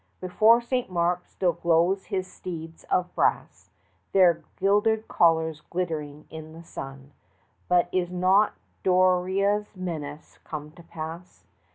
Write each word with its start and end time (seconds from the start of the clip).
45 0.21 0.21
Before 0.29 0.61
St. 0.61 0.89
Mark 0.89 1.27
still 1.27 1.53
glow 1.53 1.93
his 1.93 2.25
steeds 2.25 2.85
of 2.85 3.13
brass, 3.13 3.69
Their 4.13 4.43
gilded 4.57 5.07
collars 5.07 5.61
glittering 5.69 6.25
in 6.31 6.53
the 6.53 6.63
sun; 6.63 7.11
But 7.67 7.87
is 7.91 8.09
not 8.11 8.53
Doria's 8.81 9.75
menace 9.75 10.39
come 10.43 10.71
to 10.71 10.81
pass? 10.81 11.43